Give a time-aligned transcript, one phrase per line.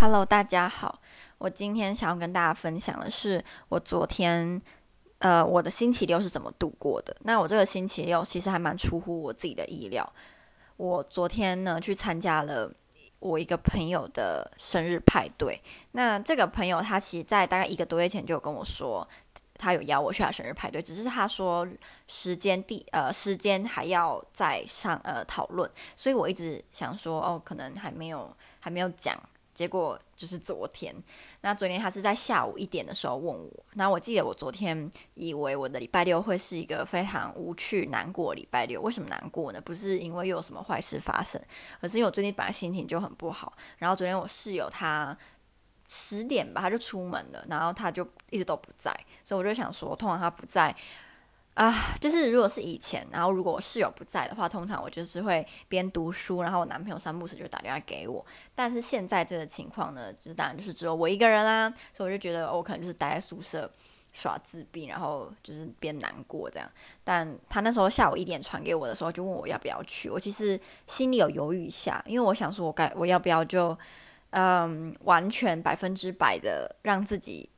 [0.00, 0.98] Hello，大家好。
[1.36, 4.58] 我今天想要跟大家分享的是，我昨天，
[5.18, 7.14] 呃，我的星期六是怎么度过的。
[7.20, 10.10] 那我这个星期六其实还蛮出乎我自己的意料。
[10.78, 12.72] 我昨天呢，去参加了
[13.18, 15.60] 我一个朋友的生日派对。
[15.92, 19.06] 那这个朋友他其实在大概一个多月前就有跟我说，
[19.58, 21.68] 他有邀我去他生日派对，只是他说
[22.08, 29.14] 时间地呃时间还要再上呃讨论，所以我一直想说哦，可能还没有还没有讲。
[29.60, 30.94] 结果就是昨天，
[31.42, 38.80] 那昨天他是在下午一点的时候问我，那我记得我昨天以为我的礼拜六会是一个非常无趣、难过礼拜六。
[38.80, 39.60] 为什么难过呢？
[39.60, 41.38] 不是因为又有什么坏事发生，
[41.82, 43.52] 而是因为我最近本来心情就很不好。
[43.76, 45.14] 然后昨天我室友他
[45.88, 48.90] 十点吧，他就出门了，然后他就一直都不在，
[49.22, 50.74] 所以我就想说，通常他不在。
[51.54, 58.24] 啊，就是如果是以前，然后如果我室友不在的话，通常我就是会边读书，然后我男朋友三不时就打电话给我。
[58.54, 63.70] 但是现在这个情况呢，就是当然就是只有我一个人啦，所以我就觉得我可能就是待在宿舍
[64.12, 66.70] 耍自闭，然后就是边难过这样。
[67.04, 70.08] 但他那时候下午一点传给我的时候，就问我要不要去。
[70.08, 73.76] 我其实心里有犹豫一下，因为我想说我该我要不要就
[74.30, 77.50] 嗯完全百分之百的让自己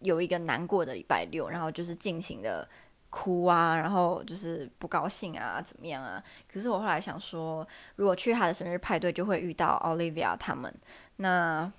[0.00, 2.68] 有一个难过的礼拜六，然后就是尽情的。
[3.10, 6.22] 哭啊，然后就是不高兴啊，怎么样啊？
[6.52, 10.74] 可是我后来想说，如果去他的生日派对，就会遇到 Olivia 他们，
[11.16, 11.70] 那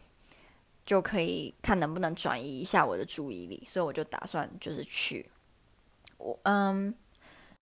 [0.86, 5.30] 就可以看能不能转移一下我的注意力，所以我就打算就是去。
[6.18, 6.94] 我嗯，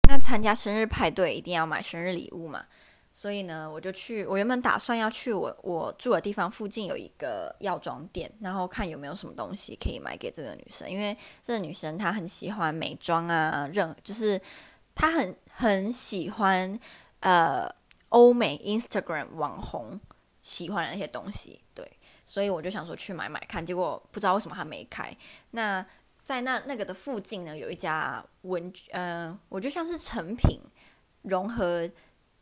[0.09, 2.66] 那参加生日派对一定要买生日礼物嘛？
[3.14, 4.26] 所以呢，我就去。
[4.26, 14.39] 我原本打算要去我我住的地方附近有一个药妆店，然后看有没有什么东西可以买给这个女生，因为这个女生她很喜欢美妆啊，任就是
[14.95, 16.80] 她很很喜欢
[17.20, 17.70] 呃
[18.09, 20.00] 欧美 Instagram 网红
[20.42, 21.86] 喜欢的那些东西，对，
[22.23, 25.14] 所以我就想说去买买看，结果不知道为什么她没开。
[25.52, 25.86] 那
[26.23, 30.61] 在那那个的附近呢，有一家文呃，我就像是成品
[31.23, 31.89] 融合。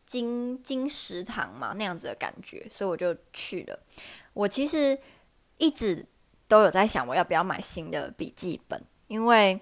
[0.10, 3.80] 金金石堂嘛，那样子的感觉，所以我就去了。
[4.34, 4.98] 我其实
[5.60, 6.04] 一直
[6.48, 9.60] 都有在想，我要不要买新的笔记本，因为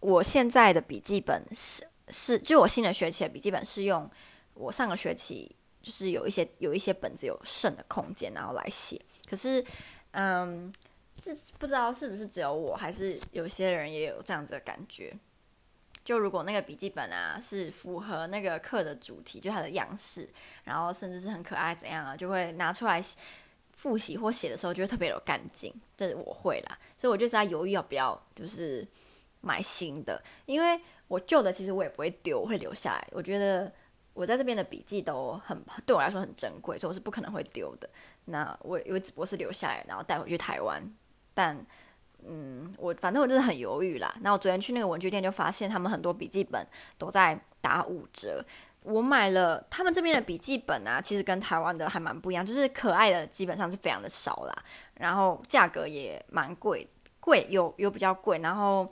[0.00, 4.10] 我现在的笔记本是是，就我新的学期的笔记本是用
[4.54, 8.98] 我上个学期就是有一些有一些本子有剩的空间，然后来写。
[9.28, 9.62] 可是，
[10.12, 10.72] 嗯，
[11.18, 15.14] 是不知道是不是只有我，还是有些人也有这样子的感觉。
[16.02, 20.28] 就如果那个笔记本啊是符合那个课的主题，就它的样式，
[20.64, 23.02] 然后甚至是很可爱怎样啊，就会拿出来
[23.72, 28.86] 复习或写的时候就会特别有干劲，这我会啦，所以我就在犹豫要不要就是
[29.42, 33.08] 买新的，因为我旧的其实我也不会丢，会留下来。
[33.12, 33.70] 我觉得
[34.14, 37.88] 我在这边的笔记都很对我来说很珍贵，所以我是不可能会丢的。
[38.24, 40.82] 那我因为只不过是留下来，然后带回去台湾，
[41.34, 41.64] 但。
[42.26, 44.14] 嗯，我反正我就是很犹豫啦。
[44.20, 46.66] 那我昨天去那个文具店，就发现他们很多笔记本
[46.98, 48.44] 都在打五折。
[48.82, 54.64] 我买了他们这边的笔记本啊，其实跟台湾的还蛮不一样，就是可爱的基本上是非常的少啦，
[54.94, 56.88] 然后价格也蛮贵，
[57.20, 58.90] 贵有有比较贵，然后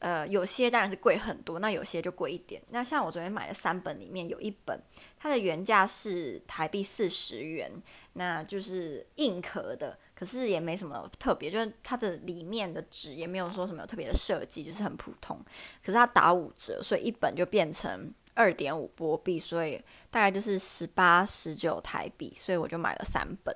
[0.00, 2.60] 呃有些当然是贵很多，那有些就贵一点。
[2.68, 4.78] 那像我昨天买的三本里面有一本，
[5.18, 7.72] 它的原价是台币四十元，
[8.12, 9.98] 那就是硬壳的。
[10.22, 15.36] 可是也没什么特别，就是它的里面的纸也没有说什么特别的设计，就是很普通。
[15.84, 19.82] 可是它打五折，所以一本就变成二点五波币，所以
[20.12, 23.52] 大概就是十八、十九台币，所以我就买了三本。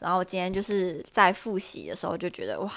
[0.00, 2.72] 然后今天就是在复习的时候就觉得哇，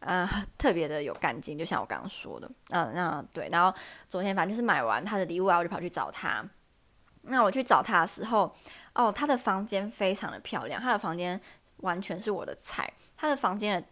[0.00, 0.28] 呃，
[0.58, 3.48] 特别的有干劲，就像我刚刚说的，嗯、那对。
[3.50, 3.74] 然后
[4.06, 6.46] 昨天反正就是买完他的礼物啊，我就跑去找他。
[7.22, 8.54] 那我去找他的时候，
[8.94, 11.40] 哦，他的房间非常的漂亮，他的房间。
[11.78, 12.92] 完全是我的菜。
[13.16, 13.84] 他的房间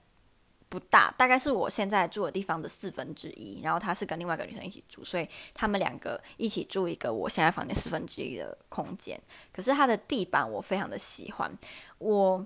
[0.68, 3.60] 不大，大概是我现在住的地方的四分之一。
[3.62, 9.20] 然后他是跟另外一个女生一起住，所以他们两个一起住一个我现在房间四分之一的空间。
[9.52, 11.58] 可是他的地板我非常的喜欢。
[11.98, 12.44] 我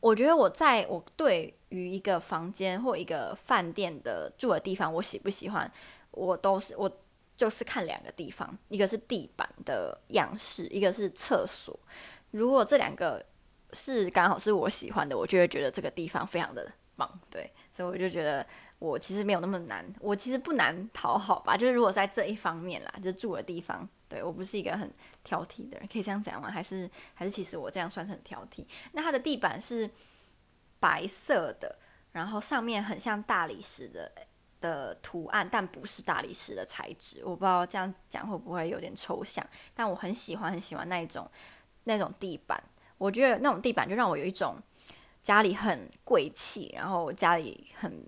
[0.00, 5.70] 我觉得我在我对于一个房间或一个饭店的住的地方，我喜不喜欢，
[6.10, 6.90] 我都是我
[7.36, 11.76] 就是看两个地方，一个是地板的样式，一个是厕所。
[12.30, 13.24] 如果这两个
[13.74, 18.46] 是刚好是我喜欢的，我就会觉得这个地方非常的棒，对，所以我就觉得
[18.78, 24.90] 我其实没有那么难，我其实不难讨好吧，就是如果在这一方面啦，就住的地方，对，我不是一个很
[25.24, 26.50] 挑剔的人，可以这样讲吗？
[26.50, 28.64] 还是还是其实我这样算是很挑剔？
[28.92, 29.90] 那它的地板是
[30.78, 31.76] 白色的，
[32.12, 34.12] 然后上面很像大理石的
[34.60, 39.44] 的图案，但不是大理石的材质，我不知道这样讲会不会有点抽象，
[39.74, 41.28] 但我很喜欢很喜欢那一种
[41.84, 42.62] 那种地板。
[42.98, 44.56] 我觉得那种地板就让我有一种
[45.22, 48.06] 家里很贵气，然后家里很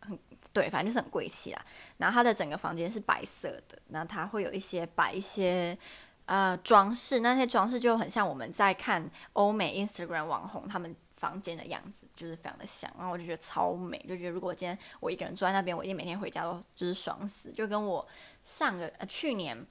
[0.00, 0.18] 很
[0.52, 1.62] 对，反正就是很贵气啊。
[1.96, 5.76] 然后它的整个房间是白色的，那它会有一些摆一些
[6.26, 12.90] 呃装饰，那些装饰就很像我们在看欧美 Instagram 网红他们房间的样子，就是非常的像。
[12.98, 18.06] 然后我就觉得超美，就觉得如果今天我一个人住在那边，我一定每天回家都就是爽死，就跟我
[18.42, 19.66] 上个呃去年。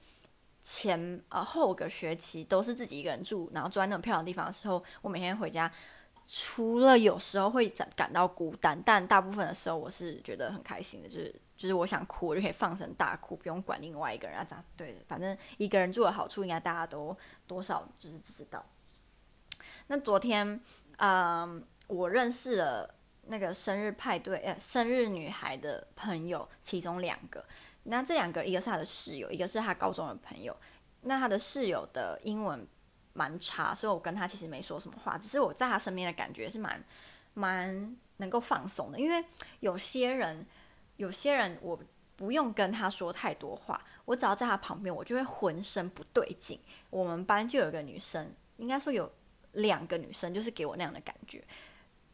[0.62, 5.70] 前呃后个学期都是自己一个人住，然后住在那种漂亮的地方的时候，我每天回家，
[6.28, 17.16] 除了有时候会感感到孤单，但大部分的时候我是觉得很开心的，就是就是我想哭我就可以放声大哭，不用管另外一个人啊咋对，反正一个人住的好处应该大家都
[17.48, 18.64] 多少就是知道。
[19.88, 20.60] 那昨天，
[20.98, 22.94] 嗯、我认识了
[23.26, 27.44] 那个生日派对呃生日女孩的朋友，其中两个。
[27.84, 30.56] 那这两个，一个是他的室友，一个是他高中的朋友。
[31.00, 32.64] 那他的室友的英文
[33.12, 35.18] 蛮差，所以我跟他其实没说什么话。
[35.18, 36.80] 只是我在他身边的感觉是蛮
[37.34, 39.24] 蛮能够放松的，因为
[39.58, 40.46] 有些人，
[40.96, 41.76] 有些人我
[42.14, 46.56] 不用跟他说太多话，我只要在他旁边，我就会浑身不对劲。
[46.88, 49.12] 我们班就有个女生，应该说有
[49.54, 51.42] 两个女生，就是给我那样的感觉。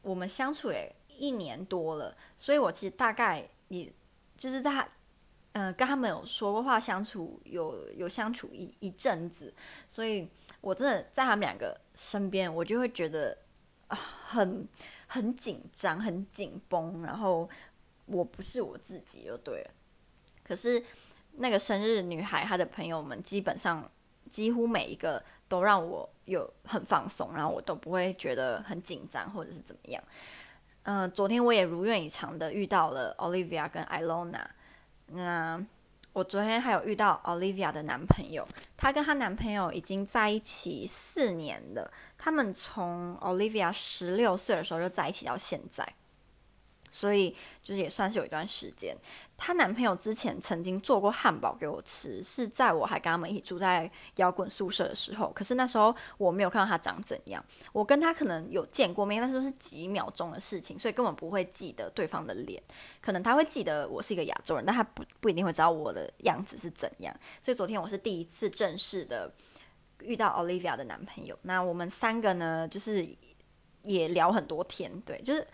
[0.01, 3.93] 我们相处也一年多了，所以我其实大概也
[4.35, 4.89] 就是在他。
[5.53, 9.53] 嗯、跟他们有说过话，相处有有相处一一阵子，
[9.89, 10.29] 所以
[10.61, 13.37] 我真的在他们两个身边，我就会觉得，
[13.89, 14.69] 很
[15.09, 17.49] 很紧张，很紧绷，然后
[18.07, 19.71] 我不是我自己就对了。
[20.45, 20.81] 可是
[21.33, 23.91] 那个生日女孩，她的朋友们基本上
[24.31, 30.01] 几乎每一个都让我有很放松，然后我都不会觉得很紧张或者是怎么样。
[30.83, 34.47] 嗯、昨天我也如愿以偿的遇到了 Olivia 跟 Ilona。
[35.09, 35.63] 那
[36.13, 38.47] 我昨天还有遇到 Olivia 的男朋友，
[38.77, 41.91] 她跟她男朋友已经在一起四年了。
[42.17, 45.87] 他们从 Olivia 十六岁的时候就在一起到现在。
[46.91, 48.97] 所以就是也算是有一段时间，
[49.37, 55.31] 她男朋友之前曾经做过汉堡给我吃，是在我还跟他们一起住在摇滚宿舍的时候。
[55.33, 62.63] 可是那时候我没有看到他长怎样，我跟他可能有见过面，但是都是几秒钟的事情，所以根本不会记得对方的脸。
[63.01, 67.15] 可能他会记得我是一个亚洲人，但他不不一定会知道我的样子是怎样。
[67.41, 69.33] 所以昨天我是第一次正式的
[70.01, 71.39] 遇到 Olivia 的男朋友。
[71.43, 73.09] 那我们三个呢，就是
[73.83, 75.47] 也聊很多天，对，就是。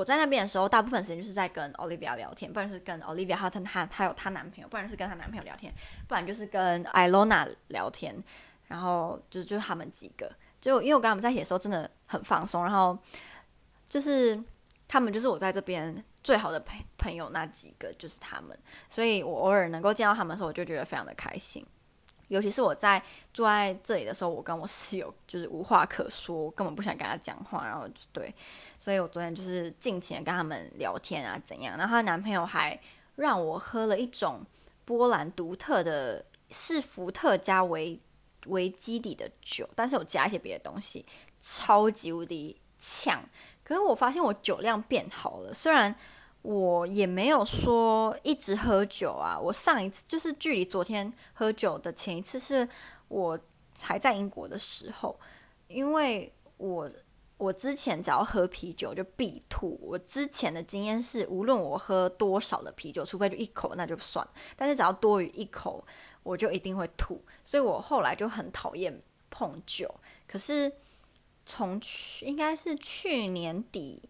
[0.00, 5.70] 我在那边的时候，大部分时间就是在跟 Olivia 聊天，不然是跟 Olivia 和她她有她男朋友，不然是跟她男朋友聊天，
[6.08, 8.16] 不然就是跟 Ilona 聊天，
[8.66, 12.98] 然后就就他们几个，就因为我跟他们在一起的时候真的很放松，然后
[13.86, 14.42] 就是
[14.88, 18.58] 他们就是我在这边最好的朋朋友那几个就是他们，
[18.88, 21.62] 所以我偶尔能够见到他们的时候，我就觉得非常的开心。
[22.30, 23.02] 尤其是我在
[23.34, 27.66] 住在这里的时候，我跟我室友就是无话可说，根本不想跟他讲话。
[27.66, 28.32] 然后对，
[28.78, 31.76] 所以我昨天就是尽情的跟他们聊天啊，怎样？
[31.76, 32.78] 然后她男朋友还
[33.16, 34.46] 让我喝了一种
[34.84, 38.00] 波兰独特的，是伏特加为
[38.46, 41.04] 为基底的酒，但是有加一些别的东西，
[41.40, 43.20] 超级无敌呛。
[43.64, 45.94] 可是我发现我酒量变好了，虽然。
[46.42, 52.66] 我也没有说一直喝酒啊，我上一次就是距离昨天喝酒的前一次是
[53.08, 53.38] 我
[53.78, 55.20] 还在英国的时候，
[55.68, 56.90] 因为我
[57.36, 64.26] 我之前只要喝啤酒就必吐，我之前的经验是无论我喝多少的啤酒，除非就一口那就算，
[64.56, 65.86] 但是只要多于一口
[66.22, 68.98] 我就一定会吐，所以我后来就很讨厌
[69.28, 69.94] 碰酒。
[70.26, 70.72] 可是
[71.44, 74.02] 从去应该是去年底。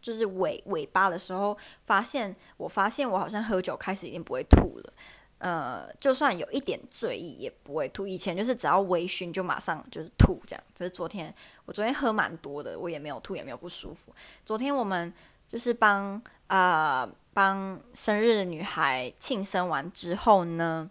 [0.00, 4.92] 就是尾尾巴的时候，发现我发现我好像喝酒开始已经不会吐了，
[5.38, 8.06] 呃，就算有一点醉意也不会吐。
[8.06, 10.64] 以前就是只要微醺就马上就是吐这样。
[10.74, 11.34] 只是昨天
[11.66, 14.14] 我昨天喝蛮多的，我也没有吐，也没有不舒服。
[14.44, 15.12] 昨天我们
[15.48, 20.88] 就是帮啊、帮生日的女孩庆生完之后呢，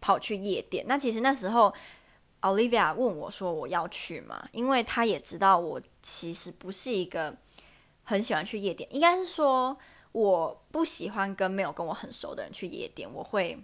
[0.00, 0.84] 跑去夜店。
[0.88, 1.72] 那其实那时候
[2.40, 4.48] Olivia 问我说我要去吗？
[4.52, 7.36] 因为她也知道我其实不是一个。
[8.04, 9.76] 很喜欢去夜店，应该是说
[10.12, 13.58] 我不喜欢跟没有跟我很熟的人去夜店，我会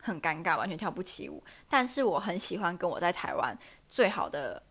[0.00, 1.42] 很尴尬，完全跳不起舞。
[1.68, 3.56] 但是我很喜欢跟我在台湾
[3.88, 4.62] 最好的。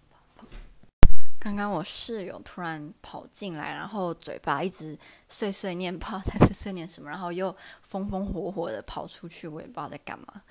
[1.39, 4.97] 刚刚我室友突然跑进来，然后嘴巴一直
[5.29, 10.41] 碎碎念，不知道在碎碎念什么，然后又风风火火的跑出去，我也不知道在干嘛。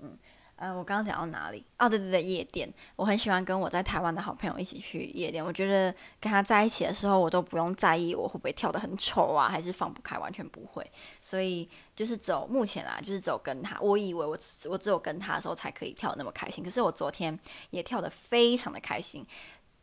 [0.00, 0.16] 嗯。
[0.56, 1.62] 呃，我刚刚讲到哪里？
[1.78, 2.72] 哦，对对对，夜店。
[2.96, 5.44] 我很喜欢跟我在台湾的好朋友一起去夜店。
[5.44, 10.90] 我觉得跟他在一起的时候，我都不用在意我会不会跳得很丑啊，还是放不开，完全不会。
[11.20, 13.78] 所以就是只有目前啊，就是只有跟他。
[13.80, 14.38] 我以为我
[14.70, 19.26] 我只有跟他的时候才可以跳那么开心，可是我昨天也跳得非常的开心。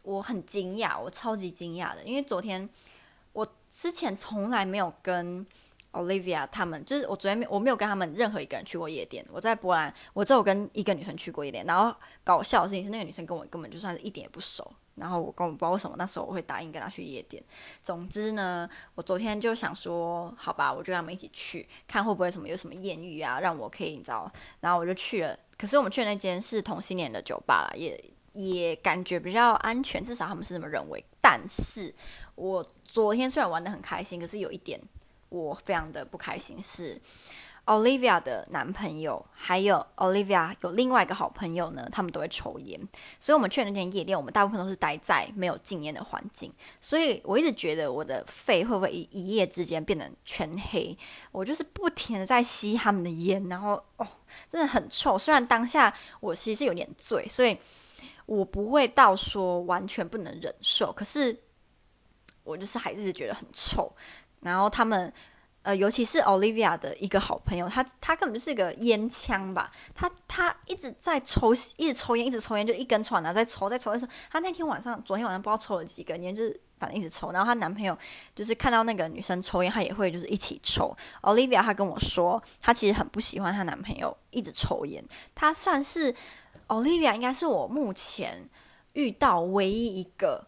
[0.01, 2.67] 我很惊讶，我超级惊讶的，因为昨天
[3.31, 5.45] 我之前从来没有跟
[5.93, 9.25] Olivia 他们，就是我昨天没我没有跟他们任何一个人去过夜店。
[9.31, 11.65] 我在波兰，我只有跟一个女生去过夜店。
[11.65, 14.69] 然后搞笑的事情是，那个女生跟我根本就算是一点也不熟。
[14.95, 17.41] 然后我根本不知道为什么那时候我会答应跟她去夜店。
[17.81, 24.31] 总之呢，我昨天就想说，好吧，我就跟他们一起去，看会不会什么有什么艳遇啊，让我可以你知道。
[24.59, 28.03] 然后我就去了，可是我们去的那间是同性恋的酒吧啦，也。
[28.33, 31.05] 也感觉比较安全，至少他们是这么认为。
[31.21, 31.93] 但是
[32.33, 34.81] 我昨天虽然玩得很开心，可是有一点
[35.33, 37.01] 我非常的不开心是
[37.65, 42.79] ，Olivia 的男朋友还有 Olivia 有另外一个好朋友呢，他们都会抽烟，
[43.17, 50.95] 所以我们去那间夜店，我们大部分都是待在没有禁烟的环境，所以我一直觉得我的肺会不会一一夜之间变得全黑？
[51.31, 54.07] 我就是不停的在吸他们的烟，然后哦，
[54.47, 55.17] 真的很臭。
[55.17, 57.57] 虽然当下我其实是有点醉，所以。
[58.25, 61.37] 我不会到说完全不能忍受，可是
[62.45, 63.91] 我就是还是觉得很臭。
[64.43, 65.11] 然后他们，
[65.61, 74.07] 呃，尤其是 Olivia 的一个好朋友，他他根本就是个烟枪吧，他他一直在抽，一直抽烟，一直抽烟，就一根抽，然后再抽，在抽，再抽。
[74.29, 77.31] 他那天晚上，昨天晚上不知道抽了几根烟，就是反正一直抽。
[77.31, 77.97] 然后她男朋友
[78.35, 80.95] 就是看到那个女生抽烟，他也会就是一起抽。
[81.21, 86.13] Olivia 她跟我说，她其实很不喜欢她男朋友一直抽烟，她算是。
[86.67, 88.49] Olivia 应该是我目前
[88.93, 90.47] 遇到唯一一个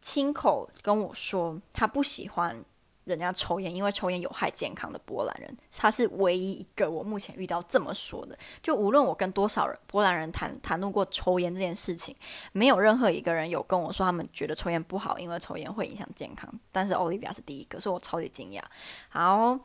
[0.00, 2.62] 亲口跟我说他不喜欢
[3.10, 5.56] 人家抽烟，因为抽烟有害健康的波兰人。
[5.70, 8.38] 他是唯一一个我目前遇到这么说的。
[8.62, 12.14] 就无论我跟多少人波兰人谈谈论过抽烟这件事情，
[12.52, 16.52] 没有任何一个人有跟我说他们觉得抽烟不好，因为抽烟会影响健康。
[16.72, 18.62] 但是 Olivia 是第一个，所以我超级惊讶。
[19.08, 19.58] 好。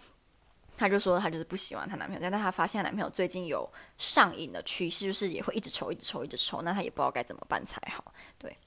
[0.78, 3.66] 她就说她就是不喜欢她男朋友，但她发现她男朋友最近有
[3.98, 8.14] 上瘾的趋势，就是也会一直抽、一直抽、一直抽，那她也不知道该怎么办才好。
[8.38, 8.58] 对。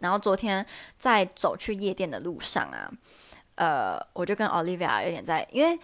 [0.00, 0.66] 然后昨天
[0.98, 2.92] 在走去夜店的路上啊，
[3.56, 5.78] 呃，我就跟 Olivia 有点在，因为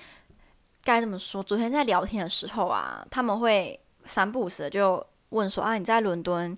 [0.84, 6.56] 该这么说，昨天在聊天的时候啊，他们会三不五时就问说啊，你在伦敦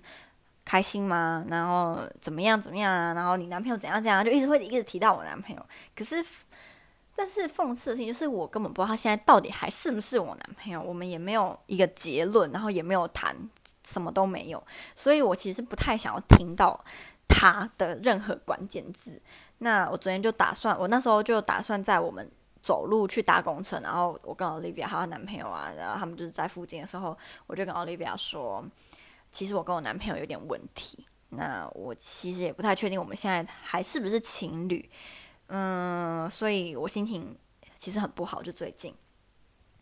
[0.65, 1.45] 开心吗？
[1.49, 3.13] 然后怎么样怎么样啊？
[3.13, 4.23] 然后你男朋友怎样怎样？
[4.23, 5.65] 就一直会一直提到我男朋友，
[5.95, 6.23] 可是。
[7.15, 13.35] 但是讽刺的事情就是，我根本不知道他现在到底还是不是我男朋友，我们也没有一个结论，然后也没有谈，
[13.87, 14.61] 什么都没有，
[14.95, 16.83] 所以我其实不太想要听到
[17.27, 19.21] 他的任何关键字。
[19.59, 22.29] 那我昨天就打算，我那时候就打算在我们
[22.61, 27.17] 走路去搭公车，然后我跟 Olivia 还有男朋友啊，然后他们就是在附近的时候，
[27.47, 28.63] 我就跟 Olivia 说，
[29.31, 34.89] 其实我跟我男朋友有点问题，那我其实也不太确定我们现在还是不是情侣。
[35.47, 37.37] 嗯，所以我心情
[37.77, 38.93] 其实很不好，就最近。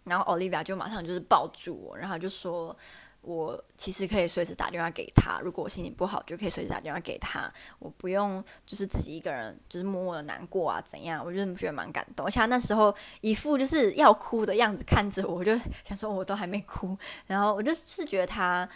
[0.04, 2.76] 然后 Olivia 就马上就是抱住我，然后就说
[3.22, 11.24] 我其实可以随时打电话给他，如果我心情不好，就可以随时打电话给他，我不用就是自己一个人就是默默的难过啊怎样？
[11.24, 16.98] 我就觉得蛮感动，而且他那时候一副就是要哭的样子看着我，我就想说我都还没哭，
[17.28, 18.68] 然后我就是觉得他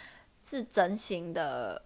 [0.42, 1.82] 是真心的。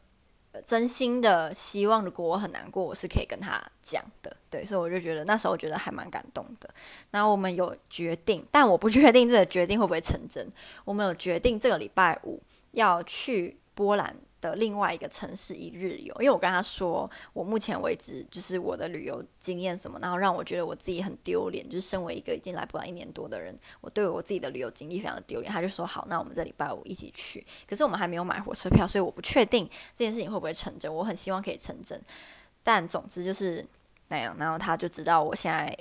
[0.64, 6.68] 真心的希望，如果我很难过，我是可以跟他讲的，对，所以我就觉得那时候我觉得还蛮感动的。
[7.10, 10.50] 然后我们有决定，但我不确定这个决定会不会成真。
[10.84, 12.42] 我们有决定这个礼拜五
[12.72, 25.52] 要去波兰的另外一个城市一日游，因为我跟他说，我目前为止就是我的旅游经验什么，然后让我觉得我自己很丢脸，就是身为一个已经来不了一年多的人，我对我自己的旅游经历非常的丢脸。
[25.52, 27.46] 他就说好，那我们这礼拜五一起去。
[27.68, 30.92] 可是我们还没有买火车票，所以我不确定这件事情会不会成真。
[30.92, 32.00] 我很希望可以成真，
[32.62, 33.64] 但总之就是
[34.08, 34.34] 那样。
[34.38, 35.76] 然后他就知道我现在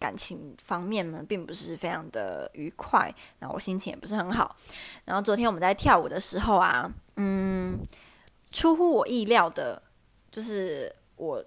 [0.00, 4.56] 感情方面呢，并不是非常的愉快，然后我心情也不是很好。
[5.04, 6.90] 然后昨天我们在跳舞的时候啊。
[7.22, 7.78] 嗯，
[8.50, 9.82] 出乎我意料的，
[10.30, 11.44] 就是我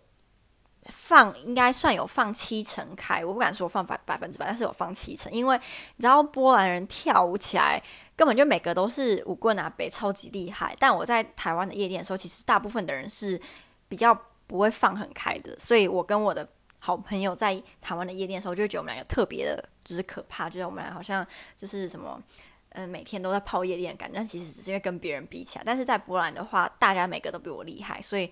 [0.83, 5.57] 放应该算有放七成开，我不敢说放百百分之百，但是有放七成，因为
[5.95, 7.81] 你知道波兰人跳舞起来
[8.15, 10.75] 根本就每个都是舞棍啊，北超级厉害。
[10.77, 13.41] 但我在台湾的夜店的时候，其实大部分的人是
[13.87, 14.13] 比较
[14.45, 16.47] 不会放很开的，所以我跟我的
[16.85, 21.25] 好朋友在台湾的夜店的时候，就会觉得我们两个特别的，就是可怕，就是我们俩好像
[21.55, 22.21] 就是什么。
[22.75, 25.63] 嗯，每天都在泡夜店感觉，但其实只是因为跟别人比起来。
[25.63, 28.29] 但是在波兰的话，大家每个都比我厉害，所以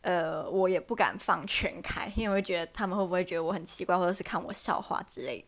[0.00, 5.44] 呃，我也不敢放全开， 因为我觉得他们会不会觉得我很奇怪，或者是看我笑话之类。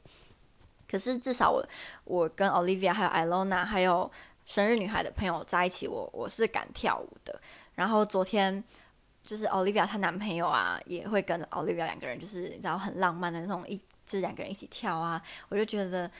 [0.87, 1.65] 可是至少我
[2.05, 4.11] 我跟 Olivia 还有 Ilona 还有
[4.45, 7.41] 生日女孩的朋友在一起，我我是敢跳舞的。
[7.77, 8.63] 然后昨天
[9.25, 16.11] 就是 Olivia 她男朋友啊，也会跟 Olivia 两个人，就是你知道很浪漫的那种一，就是两个人一起跳啊，我就觉得。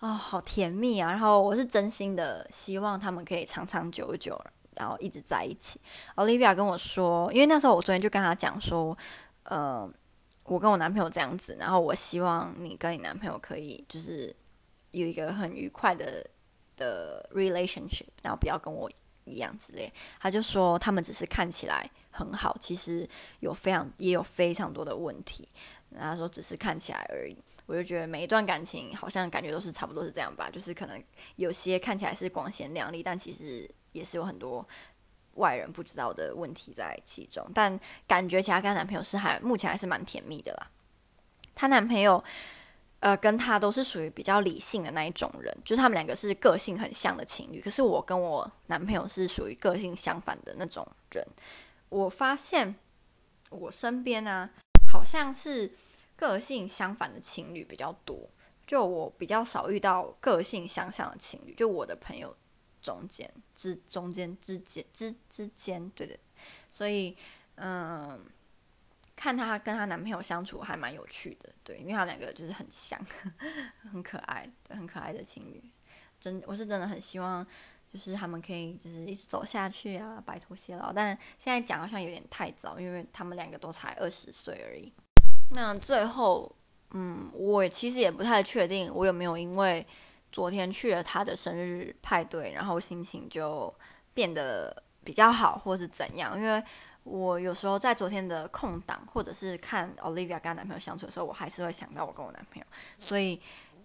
[0.00, 1.08] 哦，好甜蜜啊！
[1.08, 4.36] 然后我是真心的希望他们可以长长久久，
[4.74, 5.80] 然后一直在一起。
[6.16, 8.98] Olivia 跟我说，因为那时候我昨天就跟他讲说，
[9.44, 9.88] 呃，
[10.42, 14.34] 我跟我男朋友这样子，然后我希望你跟你男朋友可以就是
[14.90, 16.26] 有一个很愉快的
[16.76, 18.90] 的 relationship，然后不要跟我
[19.22, 19.92] 一样之类。
[20.18, 23.08] 他就说他们只是看起来很好，其实
[23.40, 25.48] 有非常也有非常多的问题。
[25.90, 27.36] 然后说只是看起来而已。
[27.66, 31.02] 我就觉得每一段感情好像感觉都是差不多是这样吧，就是可能
[31.36, 34.66] 有些看起来是光鲜亮丽，但其实也是有很多
[35.34, 37.46] 外人不知道的问题在其中。
[37.54, 40.70] 但感觉起来跟她男朋友是还目前还是蛮甜蜜的啦。
[41.54, 42.22] 她男朋友
[43.00, 47.60] 呃跟她都是属于比较理性的那一种人，就是他们两个是个性很像的情侣。
[47.60, 51.22] 可是我跟我男朋友是属于个性相反的那种人。
[51.92, 52.74] 我发现
[53.50, 55.72] 我身边呢、啊，好像是。
[56.14, 58.30] 个性相反的情侣比较多，
[58.64, 61.52] 就我比较少遇到个性相像的情侣。
[61.52, 62.36] 就我的朋友
[62.80, 66.16] 中间之中间之间之之间，对对。
[66.70, 67.16] 所以，
[67.56, 68.24] 嗯，
[69.16, 73.04] 看她跟她男朋友相处还蛮有趣的，对，因为他两个就是很像，
[73.90, 75.60] 很可爱，很可爱的情侣。
[76.20, 77.44] 真，我是真的很希望，
[77.92, 80.92] 就是他们可以就是一直走下去啊，白头偕老。
[80.92, 84.90] 但现在讲好像有点太早，因为他们两个都才二十岁而已。
[85.50, 86.50] 那最后，
[86.92, 89.86] 嗯，我其实也不太确定，我有没有因为
[90.30, 93.72] 昨天去了他的生日派对，然后心情就
[94.14, 96.40] 变得比较好，或是怎样？
[96.40, 96.62] 因为
[97.04, 102.66] 我有时候在昨天的空档，或者是看 Olivia 跟男朋友相处的时候，我还是会想到我跟我男朋友，
[102.98, 103.38] 所以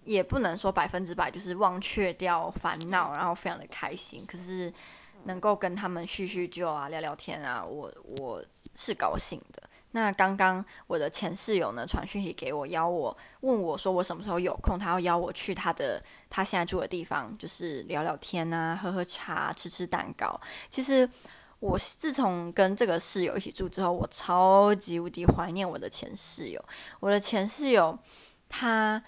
[0.07, 4.25] 也不能说百分之百就是忘却掉烦恼，然后非常的开心。
[4.25, 4.71] 可是
[5.25, 8.41] 能够跟他们叙叙旧啊，聊聊天啊，我我
[8.73, 9.61] 是高兴的。
[9.91, 20.39] 那刚刚我的前室友呢，传讯息给我，邀我问我说我什么时候有空，他要邀我去他的他现在住的地方，就是聊聊天啊，喝喝茶，吃吃蛋糕。
[20.69, 21.09] 其实
[21.59, 26.63] 我自从跟这个室友一起住之后，我超级无敌怀念我的前室友。
[26.99, 27.97] 我的前室友，
[28.47, 29.01] 他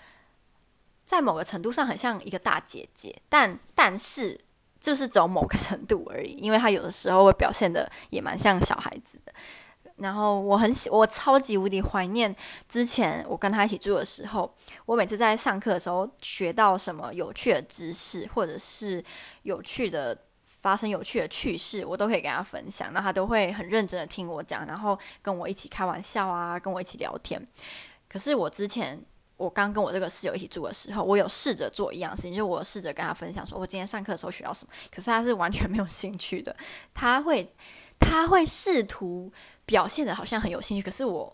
[1.10, 4.40] 在某个程度上很像一个大姐姐，但但是
[4.80, 9.34] 就是走某个程度而已，因为她有的时候会表现得也蛮像小孩子的。
[9.96, 12.34] 然后我很喜，我超级无敌怀念
[12.68, 19.04] 之前我跟他一起住的时候，我每次在上课的时候学到什么有趣的知识，或者是
[19.42, 27.44] 有趣的发生有趣的趣事，我都可以跟他分享，那他都会很认真的听我讲，然后跟我一起开玩笑啊，跟我一起聊天。
[28.08, 29.04] 可是我之前
[29.40, 36.56] 我刚跟我这个室友一起住的时候，我有试着做一样事情，就我试着跟他分享说我今天上课的时候学到什么，可是他是完全没有兴趣的，
[36.94, 37.52] 他会
[37.98, 39.32] 他会试图。
[39.70, 41.32] 表现的好像很有兴趣，可是我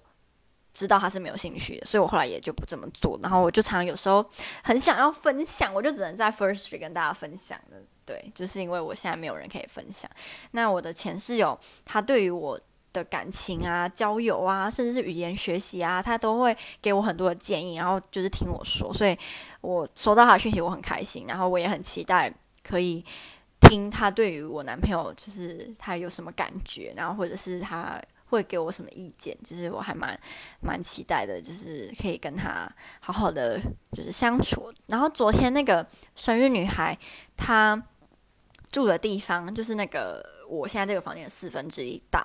[0.73, 3.17] 知道他是没有兴趣的，所以我后来也就不这么做。
[3.23, 4.29] 然后我就常常有时候
[4.61, 7.81] 很想要分享，我就只能在 Firstory 跟大家分享的。
[8.05, 10.11] 对，就是因为我现在没有人可以分享。
[10.51, 12.59] 那我的前室友，他对于我
[12.95, 18.93] 的感情啊、交友啊，甚至是语言学习啊，他都会给我很多的建议，然后就是听我说。
[18.93, 19.17] 所以
[19.61, 23.03] 我收到他的讯息，我很开心，然后我也很期待可以
[23.61, 28.01] 听他对于我男朋友，就是他有什么感觉，然后或者是他。
[28.29, 29.37] 会给我什么意见？
[29.43, 30.19] 就是我还蛮
[30.59, 32.67] 蛮期待的，就是可以跟他
[32.99, 33.61] 好好的
[33.93, 34.73] 就是相处。
[34.87, 36.97] 然后昨天那个生日女孩，
[37.37, 37.81] 她
[38.71, 42.19] 住的地方就是那个我现在这个房间的四分之一大。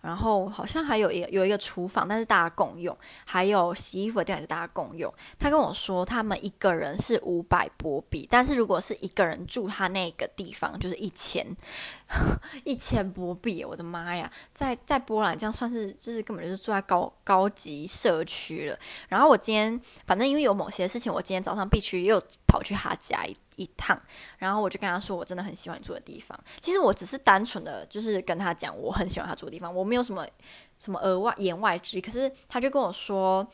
[0.00, 5.12] 然后好像还有一有一个厨房，但是大家共用，还有洗衣服的地方也是大家共用。
[5.38, 11.46] 他跟我说，他们一个人是五百波比，但是如果是一个人住他那个地方，就是一千
[12.64, 13.64] 一千波比。
[13.64, 18.78] 我的妈呀，在在波兰这样算是就是根本就是住在高高级社区了。
[19.08, 23.98] 然后我今天反正因为有某些事情，我今天早上必须又跑去他家一一趟，
[24.38, 26.38] 然后我就跟他说，我真的很喜欢你住的地方。
[26.60, 30.26] 其实我只是单纯的就是跟他讲，我很喜欢他住的地方，我没有什么
[30.78, 32.00] 什么额外言外之意。
[32.00, 33.46] 可是他就跟我说，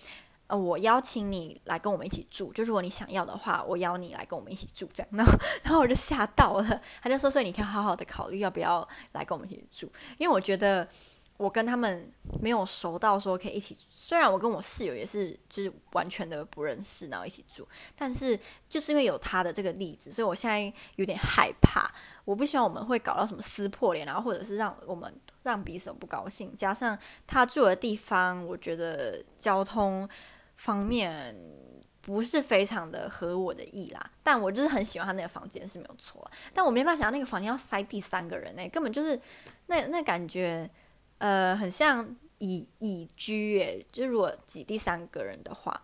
[0.46, 5.08] 呃，我邀请你来跟我们一起住，就如果你想要的话，我邀你来跟我们一起住这样。
[5.16, 5.32] 然后，
[5.62, 10.88] 然后我就吓到了，他就说，所以你可以好好的考虑要不要来跟我们一起住，因为我觉得。
[11.38, 21.92] 我跟他们没有熟到说可以一起，虽然我跟我室友也是就是完全的不认识，然后一起住，但是就是因为有他的这个例子，所以我现在有点害怕。
[22.24, 26.56] 我不希望我们会搞到什么撕破脸，然后或者是让我们让彼此不高兴。
[26.56, 30.08] 加上他住的地方，我觉得交通
[30.56, 31.34] 方面
[32.00, 34.10] 不是非常的合我的意啦。
[34.22, 39.20] 但我就是很喜欢他那个房间是没有错，但我没办法想到那个房间要塞第三个人呢，根本就是
[39.66, 40.68] 那那感觉。
[41.18, 45.80] 呃，很像乙乙居诶，就如果挤第三个人的话，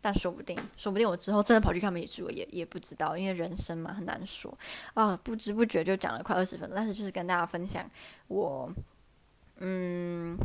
[0.00, 4.52] 但说不定，说不定我之后真的跑去他们一起住，也也不知道，因为人生嘛，很难说
[4.94, 5.16] 啊。
[5.22, 7.88] 不知不觉就讲了快二十分钟，但是就是跟大家分享
[8.26, 8.68] 我，
[9.58, 10.36] 嗯，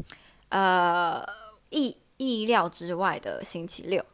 [0.49, 1.25] 呃，
[1.71, 4.05] 一意料之外的星期六。